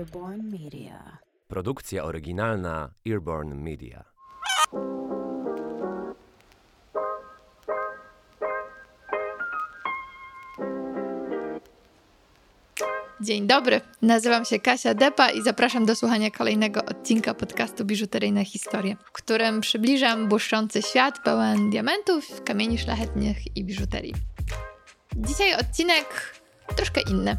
[0.00, 1.18] Earborn Media.
[1.48, 4.04] Produkcja oryginalna Earborn Media.
[13.20, 18.96] Dzień dobry, nazywam się Kasia Depa i zapraszam do słuchania kolejnego odcinka podcastu Biżuteryjne Historie,
[19.04, 24.14] w którym przybliżam błyszczący świat pełen diamentów, kamieni szlachetnych i biżuterii.
[25.16, 26.39] Dzisiaj odcinek
[26.76, 27.36] troszkę inny.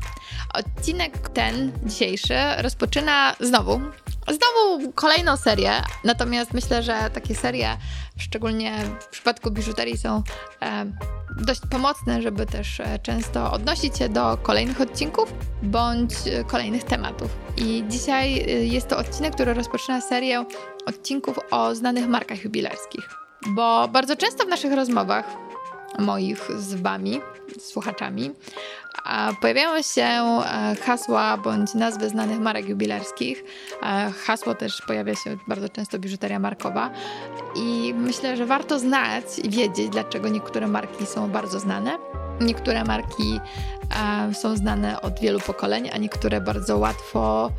[0.53, 3.81] Odcinek ten, dzisiejszy, rozpoczyna znowu.
[4.27, 5.71] Znowu kolejną serię,
[6.03, 7.77] natomiast myślę, że takie serie,
[8.17, 10.23] szczególnie w przypadku biżuterii, są
[10.61, 10.85] e,
[11.37, 17.37] dość pomocne, żeby też e, często odnosić się do kolejnych odcinków bądź e, kolejnych tematów.
[17.57, 20.45] I dzisiaj e, jest to odcinek, który rozpoczyna serię
[20.85, 23.09] odcinków o znanych markach jubilerskich.
[23.47, 25.25] Bo bardzo często w naszych rozmowach,
[25.99, 27.21] moich z Wami,
[27.59, 28.31] słuchaczami,
[29.41, 30.07] pojawiają się
[30.85, 33.43] hasła bądź nazwy znanych marek jubilerskich.
[34.25, 36.89] Hasło też pojawia się bardzo często biżuteria markowa
[37.55, 41.97] i myślę, że warto znać i wiedzieć, dlaczego niektóre marki są bardzo znane.
[42.41, 43.39] Niektóre marki
[44.33, 47.51] są znane od wielu pokoleń, a niektóre bardzo łatwo,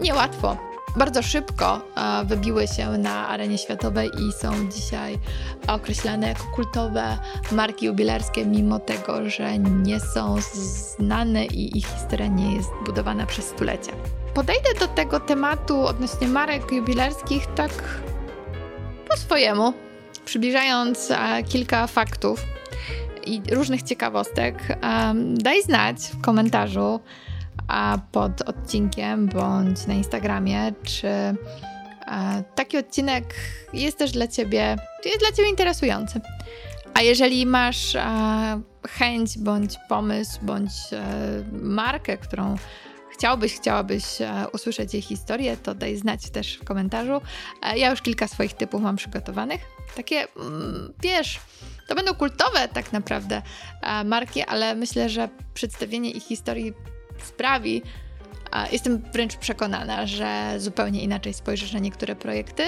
[0.00, 1.80] niełatwo bardzo szybko
[2.24, 5.18] wybiły się na arenie światowej i są dzisiaj
[5.66, 7.18] określane jako kultowe
[7.52, 10.36] marki jubilerskie, mimo tego, że nie są
[10.96, 13.92] znane i ich historia nie jest budowana przez stulecia.
[14.34, 17.72] Podejdę do tego tematu odnośnie marek jubilerskich tak
[19.08, 19.72] po swojemu,
[20.24, 21.12] przybliżając
[21.48, 22.44] kilka faktów
[23.26, 24.78] i różnych ciekawostek.
[25.34, 27.00] Daj znać w komentarzu,
[27.68, 31.08] a pod odcinkiem bądź na Instagramie, czy
[32.54, 33.34] taki odcinek
[33.72, 36.20] jest też dla Ciebie, jest dla Ciebie interesujący.
[36.94, 37.96] A jeżeli masz
[38.88, 41.04] chęć bądź pomysł, bądź e,
[41.52, 42.56] markę, którą
[43.12, 47.20] chciałbyś, chciałabyś e, usłyszeć jej historię, to daj znać też w komentarzu.
[47.62, 49.60] E, ja już kilka swoich typów mam przygotowanych.
[49.96, 51.40] Takie, mm, wiesz,
[51.88, 53.42] to będą kultowe tak naprawdę
[54.04, 56.74] marki, ale myślę, że przedstawienie ich historii
[57.18, 57.82] sprawi,
[58.72, 62.62] jestem wręcz przekonana, że zupełnie inaczej spojrzysz na niektóre projekty,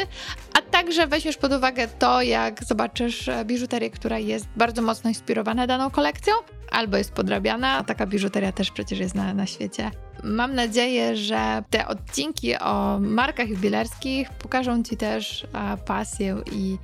[0.59, 5.91] a także weźmiesz pod uwagę to, jak zobaczysz biżuterię, która jest bardzo mocno inspirowana daną
[5.91, 6.35] kolekcją,
[6.71, 7.85] albo jest podrabiana.
[7.85, 9.91] Taka biżuteria też przecież jest na, na świecie.
[10.23, 15.47] Mam nadzieję, że te odcinki o markach jubilerskich pokażą Ci też
[15.87, 16.79] pasję i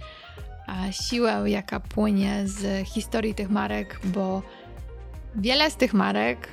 [0.90, 4.42] siłę, jaka płynie z historii tych marek, bo
[5.36, 6.48] wiele z tych marek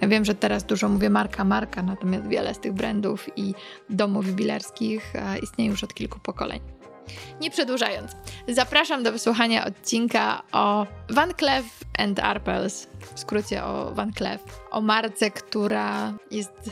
[0.00, 3.54] ja wiem, że teraz dużo mówię marka, marka, natomiast wiele z tych brandów i
[3.90, 6.60] domów jubilerskich e, istnieje już od kilku pokoleń.
[7.40, 8.12] Nie przedłużając,
[8.48, 11.64] zapraszam do wysłuchania odcinka o Van Cleef
[12.22, 14.40] Arpels, w skrócie o Van Cleef,
[14.70, 16.70] o marce, która jest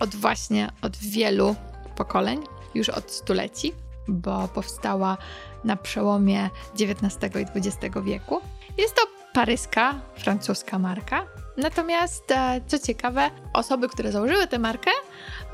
[0.00, 1.56] od właśnie od wielu
[1.96, 2.40] pokoleń,
[2.74, 3.72] już od stuleci,
[4.08, 5.16] bo powstała
[5.64, 6.50] na przełomie
[6.80, 8.40] XIX i XX wieku.
[8.78, 11.26] Jest to paryska, francuska marka,
[11.56, 14.90] Natomiast, e, co ciekawe, osoby, które założyły tę markę,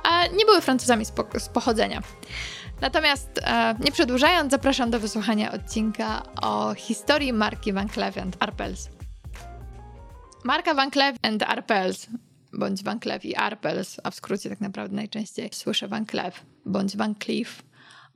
[0.05, 1.13] e, nie były Francuzami z
[1.53, 2.03] pochodzenia.
[2.81, 8.89] Natomiast e, nie przedłużając, zapraszam do wysłuchania odcinka o historii marki Van Cleef Arpels.
[10.45, 12.07] Marka Van Cleef Arpels,
[12.53, 16.97] bądź Van Cleef i Arpels, a w skrócie tak naprawdę najczęściej słyszę Van Cleef bądź
[16.97, 17.63] Van Cleef,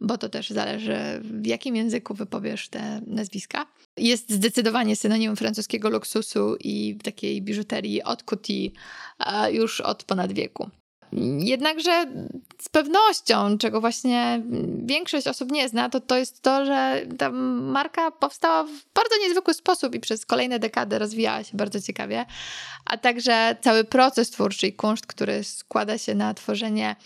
[0.01, 3.67] bo to też zależy w jakim języku wypowiesz te nazwiska
[3.97, 8.71] jest zdecydowanie synonimem francuskiego luksusu i takiej biżuterii od couture
[9.51, 10.71] już od ponad wieku.
[11.39, 12.07] Jednakże
[12.63, 14.43] z pewnością, czego właśnie
[14.85, 19.55] większość osób nie zna, to to jest to, że ta marka powstała w bardzo niezwykły
[19.55, 22.27] sposób i przez kolejne dekady rozwijała się bardzo ciekawie,
[22.85, 26.97] a także cały proces twórczy i kunszt, który składa się na tworzenie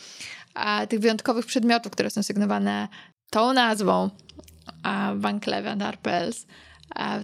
[0.88, 2.88] tych wyjątkowych przedmiotów, które są sygnowane
[3.30, 4.10] tą nazwą
[5.14, 6.46] Van Cleef Arpels,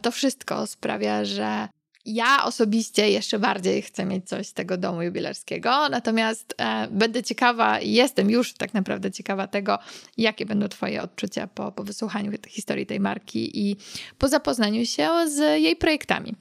[0.02, 1.68] to wszystko sprawia, że
[2.04, 7.80] ja osobiście jeszcze bardziej chcę mieć coś z tego domu jubilerskiego, natomiast e, będę ciekawa
[7.80, 9.78] i jestem już tak naprawdę ciekawa tego,
[10.16, 13.76] jakie będą Twoje odczucia po, po wysłuchaniu historii tej marki i
[14.18, 16.34] po zapoznaniu się z jej projektami.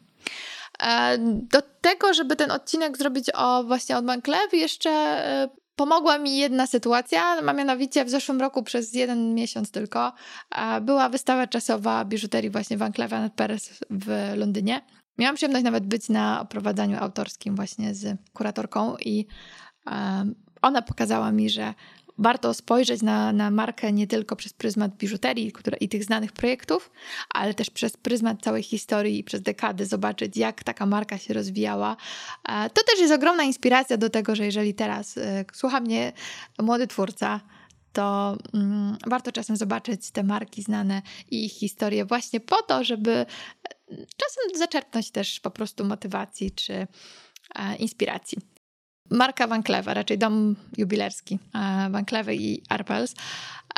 [0.83, 1.17] E,
[1.51, 6.67] do tego, żeby ten odcinek zrobić o właśnie od Manclev, jeszcze e, Pomogła mi jedna
[6.67, 10.13] sytuacja, a mianowicie w zeszłym roku przez jeden miesiąc tylko
[10.81, 14.81] była wystawa czasowa biżuterii właśnie Van Cleef Paris w Londynie.
[15.17, 19.27] Miałam przyjemność nawet być na oprowadzaniu autorskim właśnie z kuratorką i
[20.61, 21.73] ona pokazała mi, że
[22.19, 26.91] warto spojrzeć na, na markę nie tylko przez pryzmat biżuterii i tych znanych projektów,
[27.29, 31.97] ale też przez pryzmat całej historii i przez dekady zobaczyć, jak taka marka się rozwijała.
[32.49, 36.13] E, to też jest ogromna inspiracja do tego, że jeżeli teraz e, słucha mnie
[36.59, 37.39] młody twórca,
[37.93, 41.01] to mm, warto czasem zobaczyć te marki znane
[41.31, 43.25] i ich historię właśnie po to, żeby e,
[43.89, 46.87] czasem zaczerpnąć też po prostu motywacji czy e,
[47.75, 48.37] inspiracji.
[49.09, 53.15] Marka Van Cleef, raczej dom jubilerski e, Van Cleef i Arpels,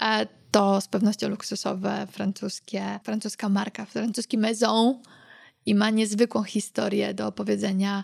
[0.01, 5.00] e, to z pewnością luksusowe francuskie, francuska marka, francuski maison
[5.66, 8.04] i ma niezwykłą historię do opowiedzenia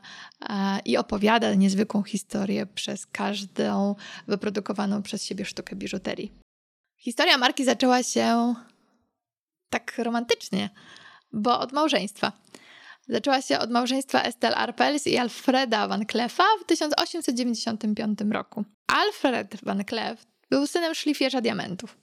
[0.49, 3.95] e, i opowiada niezwykłą historię przez każdą
[4.27, 6.31] wyprodukowaną przez siebie sztukę biżuterii.
[6.97, 8.55] Historia marki zaczęła się
[9.69, 10.69] tak romantycznie,
[11.33, 12.31] bo od małżeństwa.
[13.09, 18.65] Zaczęła się od małżeństwa Estelle Arpels i Alfreda Van Cleefa w 1895 roku.
[18.87, 21.97] Alfred Van Cleef był synem szlifierza diamentów.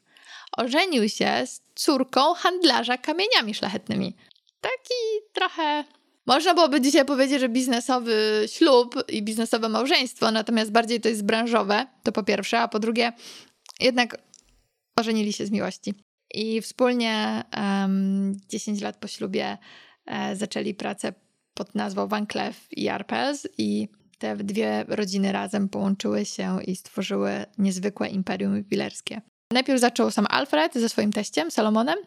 [0.56, 4.17] Ożenił się z córką handlarza kamieniami szlachetnymi.
[4.61, 4.95] Taki
[5.33, 5.85] trochę
[6.27, 11.87] można byłoby dzisiaj powiedzieć, że biznesowy ślub i biznesowe małżeństwo, natomiast bardziej to jest branżowe,
[12.03, 13.12] to po pierwsze, a po drugie,
[13.81, 14.19] jednak
[14.97, 15.95] ożenili się z miłości.
[16.35, 19.59] I wspólnie um, 10 lat po ślubie
[20.35, 21.12] zaczęli pracę
[21.55, 27.45] pod nazwą Van Cleef i Arpels i te dwie rodziny razem połączyły się i stworzyły
[27.59, 29.21] niezwykłe imperium jubilerskie.
[29.53, 31.99] Najpierw zaczął sam Alfred ze swoim teściem, Salomonem,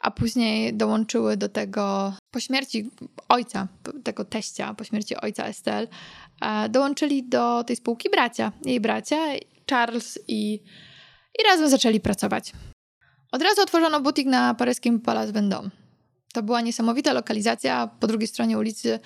[0.00, 2.90] a później dołączyły do tego po śmierci
[3.28, 3.68] ojca,
[4.04, 5.86] tego teścia, po śmierci ojca Estelle,
[6.40, 9.16] e, dołączyli do tej spółki bracia, jej bracia,
[9.70, 10.54] Charles i,
[11.38, 12.52] i razem zaczęli pracować.
[13.32, 15.83] Od razu otworzono butik na paryskim Palace Vendôme.
[16.34, 17.90] To była niesamowita lokalizacja.
[18.00, 19.00] Po drugiej stronie ulicy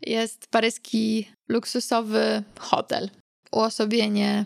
[0.00, 3.10] jest paryski luksusowy hotel.
[3.52, 4.44] Uosobienie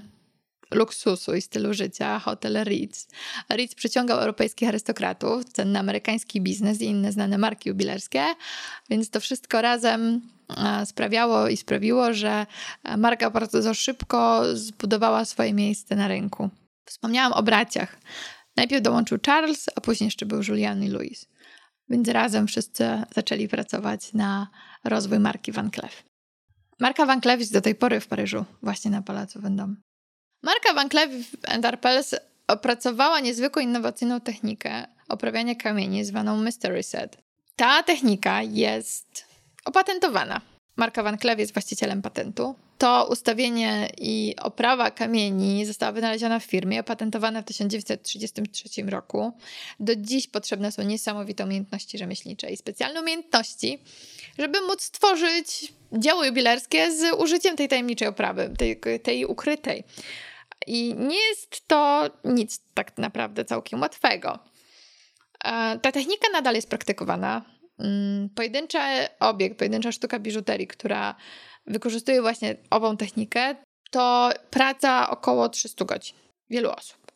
[0.70, 3.08] luksusu i stylu życia, hotel Ritz.
[3.50, 8.24] Ritz przyciągał europejskich arystokratów, cenny amerykański biznes i inne znane marki jubilerskie,
[8.90, 10.20] więc to wszystko razem
[10.56, 12.46] e, sprawiało i sprawiło, że
[12.96, 16.50] marka bardzo szybko zbudowała swoje miejsce na rynku.
[16.84, 17.98] Wspomniałam o braciach.
[18.56, 21.26] Najpierw dołączył Charles, a później jeszcze był Julian i Louis.
[21.88, 22.84] Więc razem wszyscy
[23.14, 24.48] zaczęli pracować na
[24.84, 26.04] rozwój marki Van Cleef.
[26.80, 29.74] Marka Van Cleef jest do tej pory w Paryżu, właśnie na Pałacu Vendôme.
[30.42, 31.10] Marka Van Cleef
[31.64, 32.14] Arpels
[32.48, 37.18] opracowała niezwykłą innowacyjną technikę oprawiania kamieni zwaną Mystery Set.
[37.56, 39.24] Ta technika jest
[39.64, 40.40] opatentowana.
[40.76, 42.54] Marka Van Cleef jest właścicielem patentu.
[42.78, 49.32] To ustawienie i oprawa kamieni została wynaleziona w firmie, opatentowana w 1933 roku.
[49.80, 53.78] Do dziś potrzebne są niesamowite umiejętności rzemieślnicze i specjalne umiejętności,
[54.38, 59.84] żeby móc stworzyć dzieło jubilerskie z użyciem tej tajemniczej oprawy, tej, tej ukrytej.
[60.66, 64.38] I nie jest to nic tak naprawdę całkiem łatwego.
[65.44, 67.51] E, ta technika nadal jest praktykowana.
[67.82, 68.78] Mm, pojedynczy
[69.20, 71.14] obiekt, pojedyncza sztuka biżuterii, która
[71.66, 73.56] wykorzystuje właśnie ową technikę,
[73.90, 76.16] to praca około 300 godzin.
[76.50, 77.12] Wielu osób.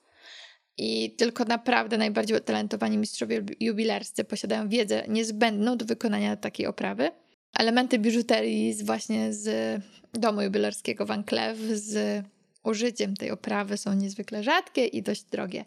[0.78, 7.10] I tylko naprawdę najbardziej utalentowani mistrzowie jubilerscy posiadają wiedzę niezbędną do wykonania takiej oprawy.
[7.58, 9.80] Elementy biżuterii z właśnie z
[10.14, 12.24] domu jubilerskiego Van Cleef, z
[12.64, 15.64] użyciem tej oprawy są niezwykle rzadkie i dość drogie.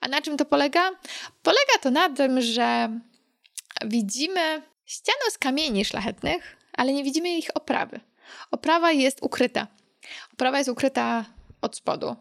[0.00, 0.90] A na czym to polega?
[1.42, 3.00] Polega to na tym, że
[3.86, 8.00] widzimy ścianę z kamieni szlachetnych, ale nie widzimy ich oprawy.
[8.50, 9.66] Oprawa jest ukryta.
[10.32, 11.24] Oprawa jest ukryta
[11.60, 12.16] od spodu.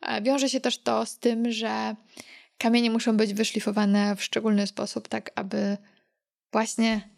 [0.00, 1.96] E, wiąże się też to z tym, że
[2.58, 5.76] kamienie muszą być wyszlifowane w szczególny sposób, tak aby
[6.52, 7.08] właśnie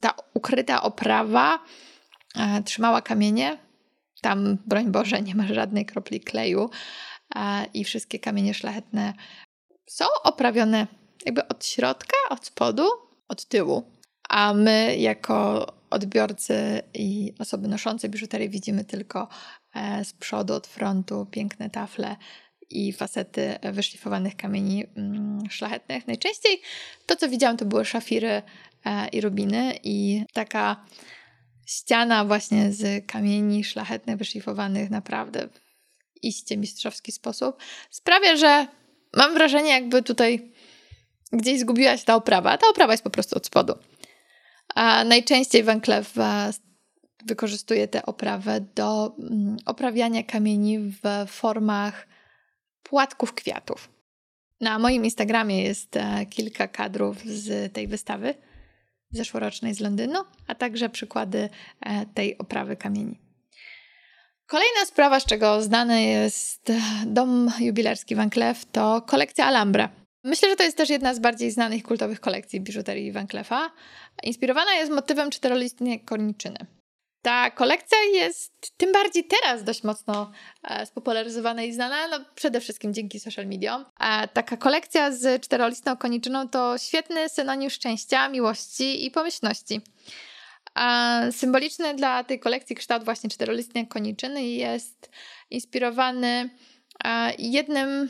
[0.00, 1.58] ta ukryta oprawa
[2.36, 3.58] e, trzymała kamienie
[4.20, 6.70] tam, broń Boże, nie ma żadnej kropli kleju
[7.74, 9.14] i wszystkie kamienie szlachetne
[9.86, 10.86] są oprawione
[11.26, 12.88] jakby od środka, od spodu,
[13.30, 13.82] od tyłu.
[14.28, 19.28] A my, jako odbiorcy i osoby noszące biżuterię, widzimy tylko
[19.74, 22.16] e, z przodu, od frontu piękne tafle
[22.70, 26.06] i fasety wyszlifowanych kamieni mm, szlachetnych.
[26.06, 26.60] Najczęściej
[27.06, 28.42] to, co widziałam, to były szafiry
[28.84, 30.84] e, i rubiny, i taka
[31.66, 35.60] ściana właśnie z kamieni szlachetnych, wyszlifowanych naprawdę w
[36.22, 37.56] iście mistrzowski sposób,
[37.90, 38.66] sprawia, że
[39.16, 40.52] mam wrażenie, jakby tutaj
[41.32, 42.58] gdzieś zgubiła się ta oprawa.
[42.58, 43.74] Ta oprawa jest po prostu od spodu.
[44.74, 46.14] A najczęściej Van Cleef
[47.26, 52.08] wykorzystuje tę oprawę do mm, oprawiania kamieni w formach
[52.82, 53.88] płatków kwiatów.
[54.60, 58.34] Na moim Instagramie jest e, kilka kadrów z tej wystawy
[59.10, 61.48] zeszłorocznej z Londynu, a także przykłady
[61.80, 63.18] e, tej oprawy kamieni.
[64.46, 66.72] Kolejna sprawa, z czego znany jest
[67.06, 69.99] dom jubilerski Van Cleef, to kolekcja Alhambra.
[70.24, 73.70] Myślę, że to jest też jedna z bardziej znanych kultowych kolekcji biżuterii Van Cleefa.
[74.22, 76.66] Inspirowana jest motywem czterolistnej korniczyny.
[77.22, 80.30] Ta kolekcja jest tym bardziej teraz dość mocno
[80.62, 83.84] e, spopularyzowana i znana, no przede wszystkim dzięki social mediom.
[84.00, 89.80] E, taka kolekcja z czterolistną koniczyną to świetny synonim szczęścia, miłości i pomyślności.
[90.74, 95.10] A symboliczny dla tej kolekcji kształt właśnie czterolistnej koniczyny jest
[95.50, 96.50] inspirowany
[97.04, 98.08] e, jednym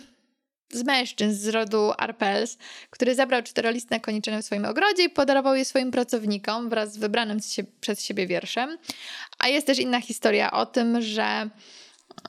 [0.73, 2.59] z mężczyzn z rodu Arpels,
[2.91, 7.39] który zabrał czterolistne koniczyny w swoim ogrodzie i podarował je swoim pracownikom wraz z wybranym
[7.81, 8.79] przez siebie wierszem.
[9.39, 11.51] A jest też inna historia o tym, że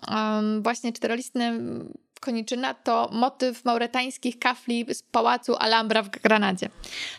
[0.07, 1.59] um, właśnie czterolistne
[2.19, 6.69] koniczyna to motyw mauretańskich kafli z pałacu Alhambra w Granadzie.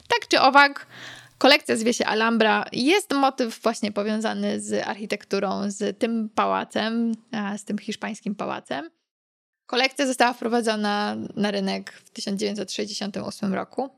[0.09, 0.87] Tak czy owak,
[1.39, 2.65] kolekcja zwie się Alhambra.
[2.73, 7.13] Jest motyw właśnie powiązany z architekturą, z tym pałacem,
[7.57, 8.91] z tym hiszpańskim pałacem.
[9.67, 13.91] Kolekcja została wprowadzona na rynek w 1968 roku.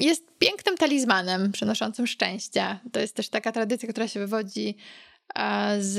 [0.00, 2.78] Jest pięknym talizmanem przynoszącym szczęście.
[2.92, 4.76] To jest też taka tradycja, która się wywodzi
[5.78, 5.98] z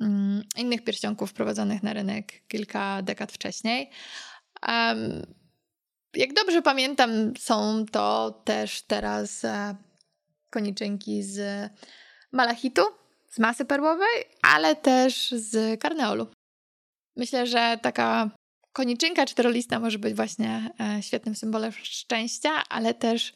[0.00, 3.90] mm, innych pierścionków wprowadzonych na rynek kilka dekad wcześniej.
[6.14, 9.76] Jak dobrze pamiętam, są to też teraz e,
[10.50, 11.70] koniczynki z
[12.32, 12.82] malachitu,
[13.30, 16.26] z masy perłowej, ale też z karneolu.
[17.16, 18.30] Myślę, że taka
[18.72, 23.32] koniczynka czterolista może być właśnie e, świetnym symbolem szczęścia, ale też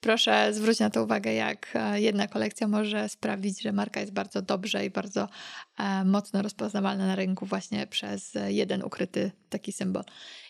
[0.00, 4.42] proszę zwrócić na to uwagę, jak e, jedna kolekcja może sprawić, że marka jest bardzo
[4.42, 5.28] dobrze i bardzo
[5.78, 10.04] e, mocno rozpoznawalna na rynku właśnie przez jeden ukryty taki symbol.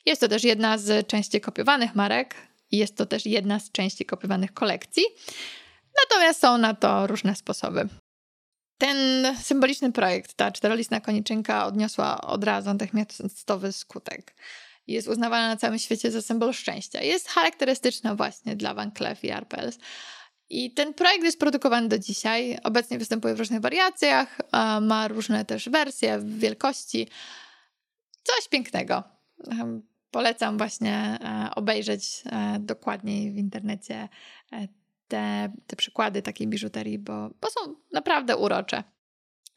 [0.06, 2.34] Jest to też jedna z częściej kopiowanych marek
[2.70, 5.02] i jest to też jedna z częściej kopiowanych kolekcji.
[6.04, 7.88] Natomiast są na to różne sposoby.
[8.80, 8.96] Ten
[9.36, 14.34] symboliczny projekt, ta czterolistna koniczynka odniosła od razu natychmiastowy skutek.
[14.86, 17.02] Jest uznawana na całym świecie za symbol szczęścia.
[17.02, 19.78] Jest charakterystyczna właśnie dla Van Cleef i Arpels.
[20.50, 22.58] I ten projekt jest produkowany do dzisiaj.
[22.62, 24.38] Obecnie występuje w różnych wariacjach,
[24.80, 27.08] ma różne też wersje, wielkości.
[28.22, 29.02] Coś pięknego.
[30.10, 34.08] Polecam właśnie e, obejrzeć e, dokładniej w internecie
[34.52, 34.68] e,
[35.10, 38.84] te, te przykłady takiej biżuterii, bo, bo są naprawdę urocze.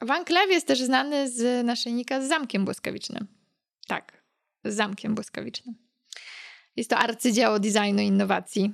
[0.01, 3.27] Van Cleef jest też znany z naszyjnika z zamkiem błyskawicznym.
[3.87, 4.23] Tak,
[4.65, 5.75] z zamkiem błyskawicznym.
[6.75, 8.73] Jest to arcydzieło designu i innowacji,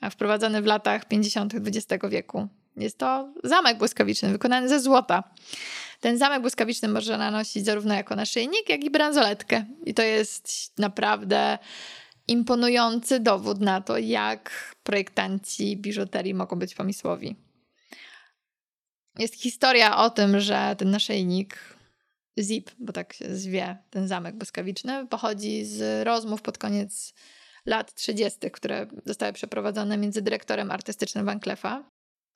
[0.00, 1.54] a wprowadzony w latach 50.
[1.54, 2.48] XX wieku.
[2.76, 5.24] Jest to zamek błyskawiczny wykonany ze złota.
[6.00, 9.64] Ten zamek błyskawiczny można nanosić zarówno jako naszyjnik, jak i bransoletkę.
[9.86, 11.58] I to jest naprawdę
[12.28, 17.36] imponujący dowód na to, jak projektanci biżuterii mogą być pomysłowi.
[19.18, 21.58] Jest historia o tym, że ten naszyjnik
[22.40, 27.14] Zip, bo tak się zwie ten zamek błyskawiczny, pochodzi z rozmów pod koniec
[27.66, 31.84] lat 30., które zostały przeprowadzone między dyrektorem artystycznym Van Cleefa,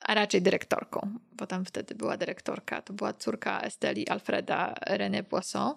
[0.00, 5.74] a raczej dyrektorką, bo tam wtedy była dyrektorka, to była córka Esteli Alfreda René Poisson,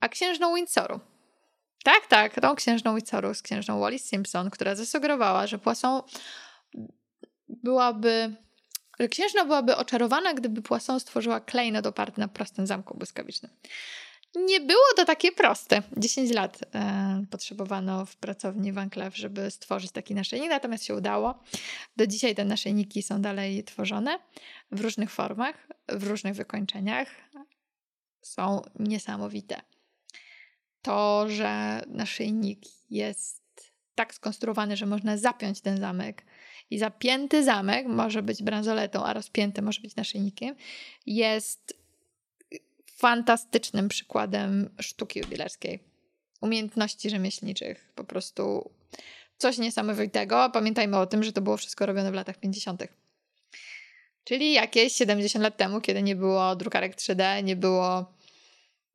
[0.00, 1.00] a księżną Windsoru.
[1.84, 6.02] Tak, tak, tą księżną Windsoru z księżną Wallis Simpson, która zasugerowała, że Poisson
[7.48, 8.36] byłaby
[9.00, 13.52] że księżna byłaby oczarowana, gdyby Poisson stworzyła klejnot oparty na prostym zamku błyskawicznym.
[14.34, 15.82] Nie było to takie proste.
[15.96, 21.42] 10 lat e, potrzebowano w pracowni Van Cleef, żeby stworzyć taki naszyjnik, natomiast się udało.
[21.96, 24.18] Do dzisiaj te naszyjniki są dalej tworzone
[24.72, 27.08] w różnych formach, w różnych wykończeniach.
[28.22, 29.60] Są niesamowite
[30.82, 32.60] to, że naszyjnik
[32.90, 33.40] jest
[33.94, 36.22] tak skonstruowany, że można zapiąć ten zamek
[36.70, 40.54] i zapięty zamek może być bransoletą, a rozpięty może być naszyjnikiem,
[41.06, 41.74] jest
[42.96, 45.78] fantastycznym przykładem sztuki jubilerskiej,
[46.40, 48.70] umiejętności rzemieślniczych, po prostu
[49.38, 50.50] coś niesamowitego.
[50.52, 52.82] Pamiętajmy o tym, że to było wszystko robione w latach 50.
[54.24, 58.12] Czyli jakieś 70 lat temu, kiedy nie było drukarek 3D, nie było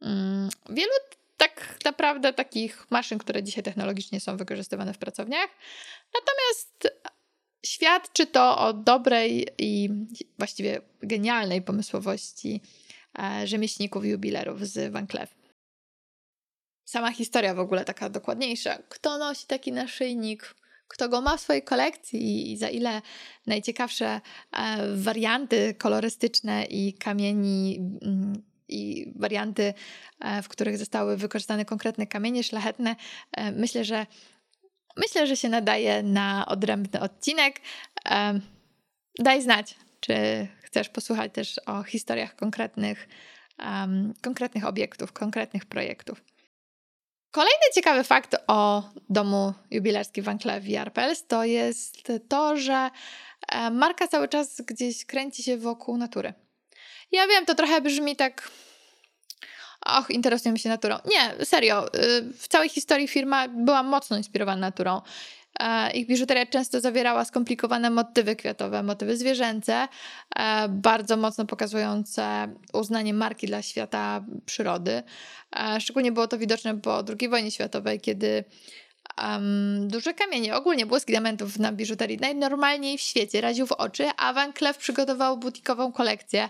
[0.02, 0.92] mm, wielu
[1.38, 5.50] tak naprawdę takich maszyn, które dzisiaj technologicznie są wykorzystywane w pracowniach.
[6.14, 7.00] Natomiast
[7.66, 9.90] świadczy to o dobrej i
[10.38, 12.62] właściwie genialnej pomysłowości
[13.20, 15.36] e, rzemieślników i jubilerów z Van Cleef.
[16.86, 18.78] Sama historia w ogóle taka dokładniejsza.
[18.90, 20.56] Kto nosi taki naszyjnik?
[20.88, 23.02] Kto go ma w swojej kolekcji i za ile
[23.48, 29.74] najciekawsze e, warianty kolorystyczne i kamieni mm, i warianty,
[30.20, 32.96] e, w których zostały wykorzystane konkretne kamienie szlachetne,
[33.32, 34.06] e, myślę, że
[34.98, 37.62] myślę, że się nadaje na odrębny odcinek.
[38.10, 38.40] E,
[39.20, 43.08] daj znać, czy chcesz posłuchać też o historiach konkretnych
[44.22, 46.24] konkretnych obiektów, konkretnych projektów.
[47.32, 52.90] Kolejny ciekawy fakt o domu jubilerskim Van Cleef Arpels to jest to, że
[53.72, 56.34] marka cały czas gdzieś kręci się wokół natury.
[57.12, 58.52] Ja wiem, to trochę brzmi tak
[59.86, 60.98] och, interesujemy się naturą.
[61.06, 61.88] Nie, serio.
[61.88, 65.02] Y, w całej historii firma była mocno inspirowana naturą.
[65.60, 69.88] E, ich biżuteria często zawierała skomplikowane motywy kwiatowe, motywy zwierzęce,
[70.36, 75.04] e, bardzo mocno pokazujące uznanie marki dla świata przyrody.
[75.56, 78.44] E, szczególnie było to widoczne po II wojnie światowej, kiedy
[79.24, 84.34] um, duże kamienie, ogólnie błysk diamentów na biżuterii najnormalniej w świecie raził w oczy, a
[84.34, 86.50] Van Cleef przygotował butikową kolekcję,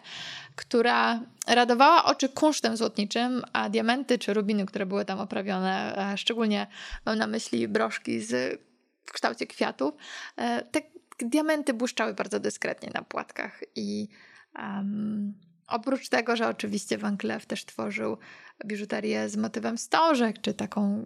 [0.56, 6.68] która radowała oczy kunsztem złotniczym, a diamenty czy rubiny, które były tam oprawione, szczególnie
[7.06, 8.62] mam na myśli broszki z
[9.06, 9.94] w kształcie kwiatów.
[10.38, 10.82] E, te
[11.20, 14.08] diamenty błyszczały bardzo dyskretnie na płatkach i
[14.56, 15.34] um,
[15.68, 18.18] oprócz tego, że oczywiście Van Cleef też tworzył
[18.66, 21.06] biżuterię z motywem stożek, czy taką,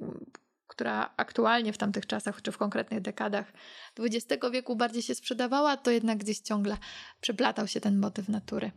[0.70, 3.54] która aktualnie w tamtych czasach, czy w konkretnych dekadach
[4.00, 6.78] XX wieku bardziej się sprzedawała, to jednak gdzieś ciągle
[7.22, 8.72] przeplatał się ten motyw natury.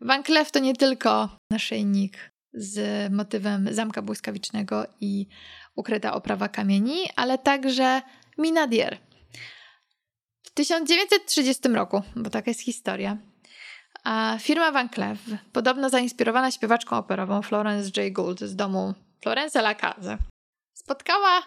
[0.00, 5.26] Van Cleef to nie tylko naszyjnik z motywem zamka błyskawicznego i
[5.74, 8.02] ukryta oprawa kamieni, ale także
[8.38, 8.98] minadier.
[10.42, 13.16] W 1930 roku, bo taka jest historia,
[14.40, 15.18] firma Van Cleef,
[15.52, 18.12] podobno zainspirowana śpiewaczką operową Florence J.
[18.12, 20.18] Gould z domu Florence Lacaze,
[20.74, 21.42] spotkała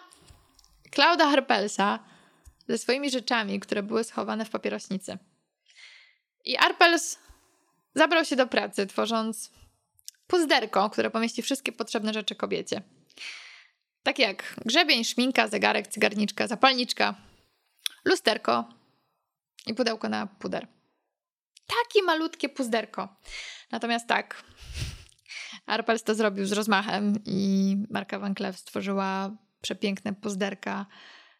[0.94, 1.98] Clauda Harpelsa
[2.68, 5.18] ze swoimi rzeczami, które były schowane w papierośnicy.
[6.44, 7.18] I Harpels
[7.94, 9.50] zabrał się do pracy, tworząc
[10.26, 12.82] puzderko, które pomieści wszystkie potrzebne rzeczy kobiecie.
[14.02, 17.14] Takie jak grzebień, szminka, zegarek, cygarniczka, zapalniczka,
[18.04, 18.68] lusterko
[19.66, 20.66] i pudełko na puder.
[21.66, 23.08] Takie malutkie puzderko.
[23.70, 24.42] Natomiast tak,
[25.66, 30.86] Arpels to zrobił z rozmachem i marka Van Cleef stworzyła przepiękne puzderka,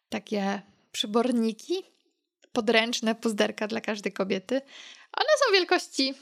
[0.09, 0.61] takie
[0.91, 1.83] przyborniki,
[2.51, 4.55] podręczne puzderka dla każdej kobiety.
[5.13, 6.13] One są wielkości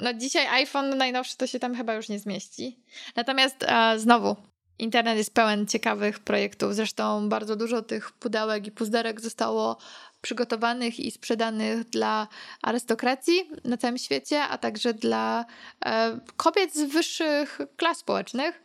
[0.00, 2.80] no dzisiaj iPhone najnowszy to się tam chyba już nie zmieści.
[3.16, 4.36] Natomiast e, znowu,
[4.78, 6.74] internet jest pełen ciekawych projektów.
[6.74, 9.76] Zresztą bardzo dużo tych pudełek i puzderek zostało
[10.22, 12.28] przygotowanych i sprzedanych dla
[12.62, 15.44] arystokracji na całym świecie, a także dla
[15.84, 18.62] e, kobiet z wyższych klas społecznych,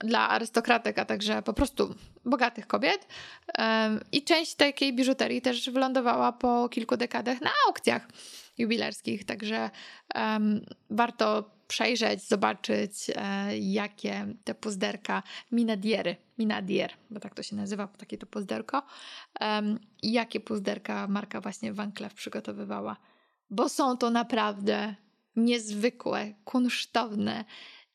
[0.00, 3.06] dla arystokratek, a także po prostu bogatych kobiet.
[4.12, 8.08] I część takiej biżuterii też wylądowała po kilku dekadach na aukcjach
[8.58, 9.70] jubilerskich, także
[10.90, 18.18] warto przejrzeć, zobaczyć, e, jakie te puzderka minadiery, minadier, bo tak to się nazywa, takie
[18.18, 18.82] to puzderko,
[20.02, 22.96] jakie puzderka marka właśnie Van Cleef przygotowywała,
[23.50, 24.94] bo są to naprawdę
[25.36, 27.44] niezwykłe, kunsztowne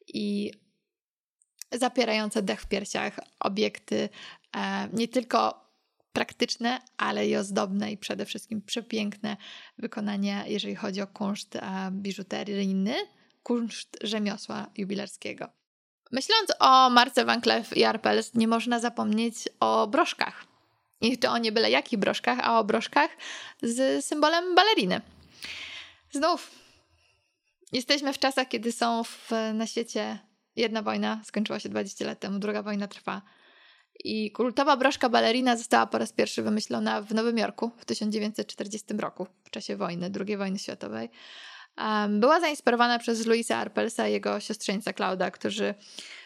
[0.07, 0.51] i
[1.71, 4.09] zapierające dech w piersiach obiekty,
[4.55, 5.67] e, nie tylko
[6.13, 9.37] praktyczne, ale i ozdobne i przede wszystkim przepiękne
[9.77, 11.57] wykonanie, jeżeli chodzi o kunszt
[11.91, 12.95] biżuteryjny,
[13.47, 15.49] kunszt rzemiosła jubilerskiego.
[16.11, 20.45] Myśląc o marce Van Cleef i Arpels, nie można zapomnieć o broszkach.
[21.01, 23.11] I to o nie byle jakich broszkach, a o broszkach
[23.61, 25.01] z symbolem baleriny.
[26.11, 26.51] Znów
[27.71, 30.19] jesteśmy w czasach, kiedy są w, na świecie
[30.55, 33.21] jedna wojna, skończyła się 20 lat temu, druga wojna trwa.
[34.03, 39.27] I kultowa broszka balerina została po raz pierwszy wymyślona w Nowym Jorku w 1940 roku,
[39.43, 41.09] w czasie wojny, II wojny światowej.
[42.09, 45.73] Była zainspirowana przez Louisa Arpelsa i jego siostrzeńca Clauda, którzy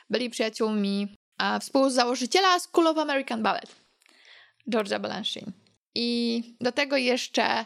[0.10, 1.16] byli przyjaciółmi
[1.62, 3.76] współzałożyciela School of American Ballet,
[4.70, 5.52] Georgia Balanchine.
[5.96, 7.66] I do tego jeszcze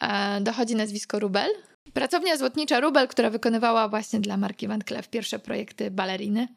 [0.00, 1.50] e, dochodzi nazwisko Rubel.
[1.92, 6.48] Pracownia złotnicza Rubel, która wykonywała właśnie dla marki Van Cleef pierwsze projekty baleriny.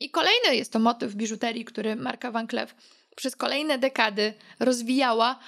[0.00, 2.74] I kolejny jest to motyw biżuterii, który marka Van Cleef
[3.16, 5.38] przez kolejne dekady rozwijała.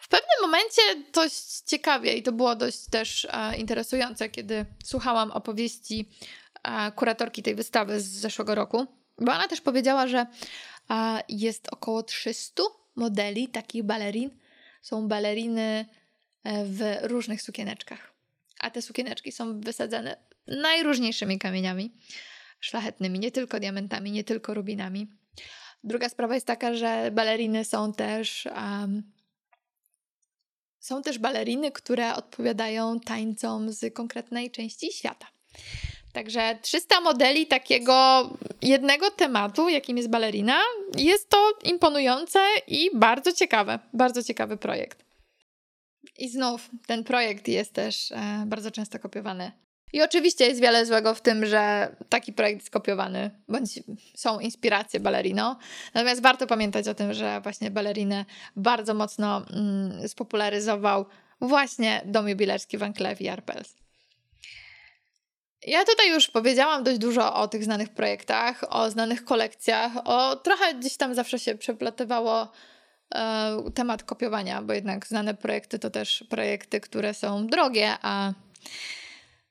[0.00, 0.82] W pewnym momencie
[1.12, 6.08] dość ciekawie i to było dość też e, interesujące, kiedy słuchałam opowieści
[6.62, 8.86] e, kuratorki tej wystawy z zeszłego roku,
[9.18, 10.26] bo ona też powiedziała, że
[10.90, 12.62] e, jest około 300
[12.96, 14.30] modeli takich balerin.
[14.82, 15.86] Są baleriny
[16.44, 18.12] e, w różnych sukieneczkach,
[18.60, 21.92] a te sukieneczki są wysadzane najróżniejszymi kamieniami
[22.60, 25.08] szlachetnymi, nie tylko diamentami, nie tylko rubinami.
[25.84, 28.46] Druga sprawa jest taka, że baleriny są też.
[28.46, 29.12] Um,
[30.80, 35.26] są też baleriny, które odpowiadają tańcom z konkretnej części świata.
[36.12, 38.28] Także 300 modeli takiego
[38.62, 40.60] jednego tematu, jakim jest balerina,
[40.96, 45.04] jest to imponujące i bardzo ciekawe, bardzo ciekawy projekt.
[46.18, 49.52] I znów ten projekt jest też e, bardzo często kopiowany
[49.92, 53.80] I oczywiście jest wiele złego w tym, że taki projekt jest kopiowany, bądź
[54.14, 55.58] są inspiracje balerino.
[55.94, 58.24] Natomiast warto pamiętać o tym, że właśnie balerinę
[58.56, 61.06] bardzo mocno mm, spopularyzował
[61.40, 63.74] właśnie dom jubilerski Van Cleef i Arpels.
[65.66, 70.74] Ja tutaj już powiedziałam dość dużo o tych znanych projektach, o znanych kolekcjach, o trochę
[70.74, 72.52] gdzieś tam zawsze się przeplatywało
[73.14, 78.32] e, temat kopiowania, bo jednak znane projekty to też projekty, które są drogie, a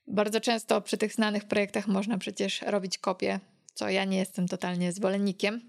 [0.10, 3.40] bardzo często przy tych znanych projektach można przecież robić kopie,
[3.74, 5.62] co ja nie jestem totalnie zwolennikiem.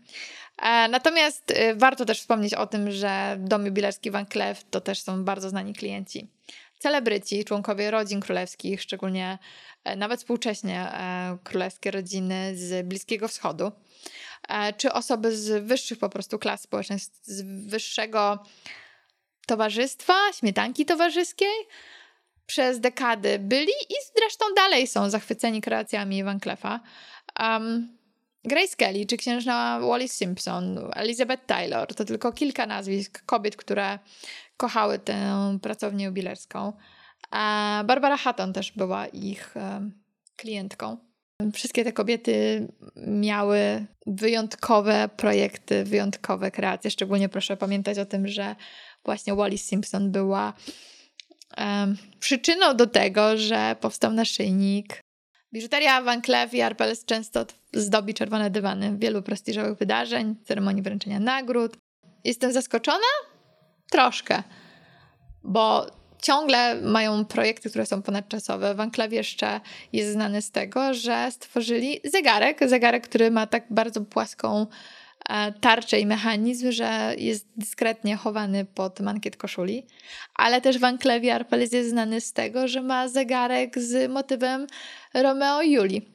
[0.62, 5.02] E, natomiast e, warto też wspomnieć o tym, że dom jubilerski Van Cleef to też
[5.02, 6.28] są bardzo znani klienci.
[6.78, 9.38] Celebryci, członkowie rodzin królewskich, szczególnie
[9.84, 10.92] e, nawet współcześnie
[11.44, 13.72] królewskie rodziny z Bliskiego Wschodu,
[14.76, 18.44] czy osoby z wyższych po prostu klas społecznych, z wyższego
[19.46, 21.54] towarzystwa, śmietanki towarzyskiej,
[22.50, 26.80] przez dekady byli i zresztą dalej są zachwyceni kreacjami Van Cleefa.
[27.40, 27.98] Um,
[28.44, 33.98] Grace Kelly czy księżna Wallis Simpson, Elizabeth Taylor to tylko kilka nazwisk kobiet, które
[34.56, 36.72] kochały tę pracownię jubilerską.
[37.30, 39.92] A Barbara Hatton też była ich um,
[40.36, 40.96] klientką.
[41.52, 42.68] Wszystkie te kobiety
[43.06, 46.90] miały wyjątkowe projekty, wyjątkowe kreacje.
[46.90, 48.56] Szczególnie proszę pamiętać o tym, że
[49.04, 50.52] właśnie Wallis Simpson była
[52.20, 55.00] przyczyną do tego, że powstał naszyjnik.
[55.52, 61.76] Biżuteria Van Cleef i Arpels często zdobi czerwone dywany wielu prestiżowych wydarzeń, ceremonii wręczenia nagród.
[62.24, 63.06] Jestem zaskoczona?
[63.90, 64.42] Troszkę,
[65.42, 65.86] bo
[66.22, 68.74] ciągle mają projekty, które są ponadczasowe.
[68.74, 69.60] Van Cleef jeszcze
[69.92, 74.66] jest znany z tego, że stworzyli zegarek, zegarek, który ma tak bardzo płaską
[75.30, 79.86] E, tarczę i mechanizm, że jest dyskretnie chowany pod mankiet koszuli,
[80.34, 84.66] ale też Van Cleef Arpels jest znany z tego, że ma zegarek z motywem
[85.14, 86.08] Romeo i Julii.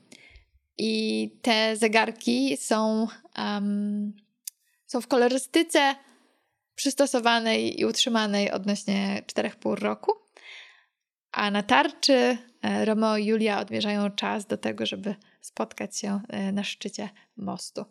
[0.77, 4.13] I te zegarki są, um,
[4.85, 5.95] są w kolorystyce
[6.75, 10.11] przystosowanej i utrzymanej odnośnie 4,5 roku,
[11.31, 16.51] a na tarczy e, Romeo i Julia odmierzają czas do tego, żeby spotkać się e,
[16.51, 17.85] na szczycie mostu.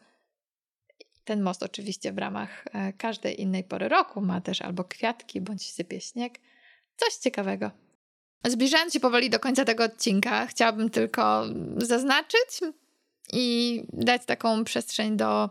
[1.25, 5.73] Ten most oczywiście w ramach e, każdej innej pory roku ma też albo kwiatki, bądź
[5.73, 6.39] sypie śnieg.
[6.97, 7.71] Coś ciekawego.
[8.45, 11.45] Zbliżając się powoli do końca tego odcinka, chciałabym tylko
[11.77, 12.61] zaznaczyć
[13.33, 15.51] i dać taką przestrzeń do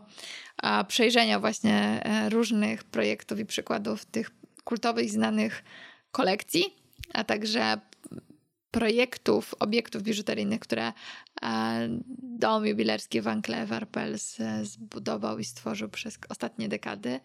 [0.87, 4.31] przejrzenia właśnie e, różnych projektów i przykładów tych
[4.63, 5.63] kultowych, znanych
[6.11, 6.75] kolekcji,
[7.13, 7.77] a także
[8.73, 10.93] projektów, obiektów biżuteryjnych, które
[11.43, 11.87] e,
[12.19, 17.19] dom jubilerski Van Cleef Arpels e, zbudował i stworzył przez ostatnie dekady.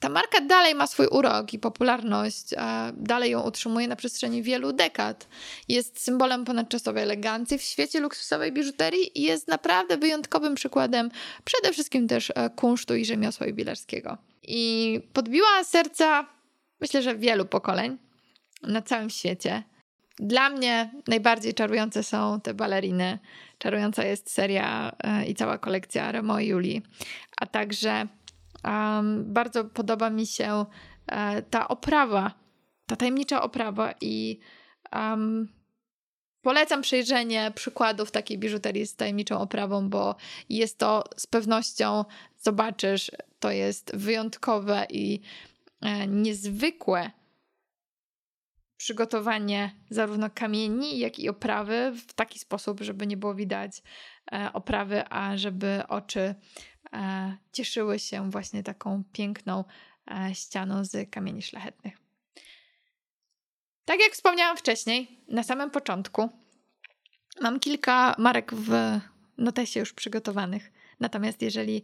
[0.00, 2.54] Ta marka dalej ma swój urok i popularność,
[2.96, 5.28] dalej ją utrzymuje na przestrzeni wielu dekad.
[5.68, 11.10] Jest symbolem ponadczasowej elegancji w świecie luksusowej biżuterii i jest naprawdę wyjątkowym przykładem
[11.44, 14.18] przede wszystkim też e, kunsztu i rzemiosła jubilerskiego.
[14.42, 16.26] I podbiła serca,
[16.80, 17.98] myślę, że wielu pokoleń
[18.62, 19.62] na całym świecie.
[20.18, 23.18] Dla mnie najbardziej czarujące są te baleriny.
[23.58, 26.82] Czarująca jest seria e, i cała kolekcja Remo i Julii.
[27.36, 28.06] A także
[28.64, 30.64] um, bardzo podoba mi się
[31.06, 32.34] e, ta oprawa,
[32.86, 34.38] ta tajemnicza oprawa i
[34.92, 35.48] um,
[36.42, 40.16] polecam przejrzenie przykładów takiej biżuterii z tajemniczą oprawą, bo
[40.48, 42.04] jest to z pewnością,
[42.38, 45.20] zobaczysz, to jest wyjątkowe i
[45.80, 47.10] e, niezwykłe
[48.78, 53.82] przygotowanie zarówno kamieni, jak i oprawy w taki sposób, żeby nie było widać
[54.32, 56.34] e, oprawy, a żeby oczy
[56.92, 59.64] e, cieszyły się właśnie taką piękną
[60.10, 61.98] e, ścianą z kamieni szlachetnych.
[63.84, 66.28] Tak jak wspomniałam wcześniej, na samym początku,
[67.40, 68.72] mam kilka marek w
[69.38, 70.72] notesie już przygotowanych.
[71.00, 71.82] Natomiast jeżeli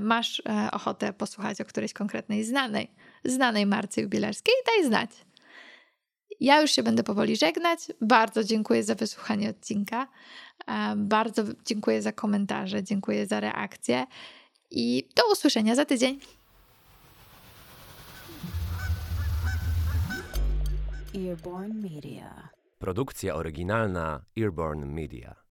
[0.00, 2.90] masz ochotę posłuchać o którejś konkretnej znanej,
[3.24, 5.10] znanej marce jubilerskiej, daj znać.
[6.40, 7.80] Ja już się będę powoli żegnać.
[8.00, 10.08] Bardzo dziękuję za wysłuchanie odcinka.
[10.66, 14.06] E, bardzo dziękuję za komentarze, dziękuję za reakcję
[14.70, 16.20] i do usłyszenia za tydzień.
[21.14, 22.48] Earborn Media.
[22.78, 25.49] Produkcja oryginalna Earborn Media.